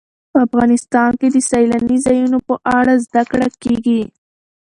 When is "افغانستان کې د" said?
0.45-1.37